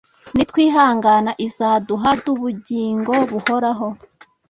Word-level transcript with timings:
Nitwihangana 0.35 1.31
izaduha 1.47 2.09
dubugingo 2.23 3.13
buhoraho 3.31 3.87